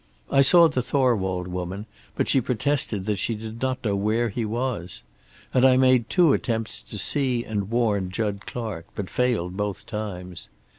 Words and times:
I 0.31 0.41
saw 0.41 0.67
the 0.67 0.81
Thorwald 0.81 1.47
woman, 1.47 1.85
but 2.15 2.27
she 2.27 2.41
protested 2.41 3.05
that 3.05 3.19
she 3.19 3.35
did 3.35 3.61
not 3.61 3.85
know 3.85 3.95
where 3.95 4.29
he 4.29 4.45
was. 4.45 5.03
And 5.53 5.63
I 5.63 5.77
made 5.77 6.09
two 6.09 6.33
attempts 6.33 6.81
to 6.81 6.97
see 6.97 7.43
and 7.45 7.69
warn 7.69 8.09
Jud 8.09 8.47
Clark, 8.47 8.87
but 8.95 9.11
failed 9.11 9.55
both 9.55 9.85
times. 9.85 10.49